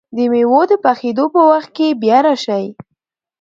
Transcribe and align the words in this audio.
د 0.15 0.17
مېوو 0.31 0.61
د 0.71 0.73
پخېدو 0.83 1.25
په 1.33 1.41
وخت 1.51 1.69
کې 1.77 1.97
بیا 2.01 2.17
راشئ! 2.25 2.65